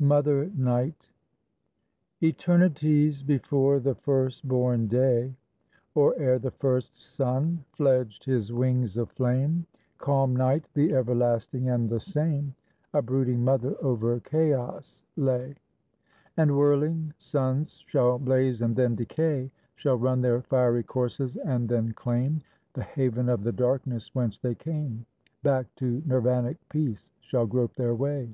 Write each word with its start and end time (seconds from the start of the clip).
MOTHER 0.00 0.50
NIGHT 0.56 1.10
Eternities 2.20 3.22
before 3.22 3.78
the 3.78 3.94
first 3.94 4.48
born 4.48 4.88
day, 4.88 5.36
Or 5.94 6.12
ere 6.18 6.40
the 6.40 6.50
first 6.50 7.00
sun 7.00 7.64
fledged 7.76 8.24
his 8.24 8.52
wings 8.52 8.96
of 8.96 9.12
flame, 9.12 9.66
Calm 9.96 10.34
Night, 10.34 10.64
the 10.74 10.92
everlasting 10.92 11.68
and 11.68 11.88
the 11.88 12.00
same, 12.00 12.56
A 12.92 13.00
brooding 13.00 13.44
mother 13.44 13.76
over 13.80 14.18
chaos 14.18 15.04
lay. 15.14 15.54
And 16.36 16.56
whirling 16.58 17.14
suns 17.16 17.84
shall 17.86 18.18
blaze 18.18 18.60
and 18.62 18.74
then 18.74 18.96
decay, 18.96 19.52
Shall 19.76 19.98
run 19.98 20.20
their 20.20 20.42
fiery 20.42 20.82
courses 20.82 21.36
and 21.36 21.68
then 21.68 21.92
claim 21.92 22.40
The 22.72 22.82
haven 22.82 23.28
of 23.28 23.44
the 23.44 23.52
darkness 23.52 24.12
whence 24.16 24.36
they 24.40 24.56
came; 24.56 25.06
Back 25.44 25.72
to 25.76 26.02
Nirvanic 26.04 26.56
peace 26.70 27.12
shall 27.20 27.46
grope 27.46 27.74
their 27.76 27.94
way. 27.94 28.30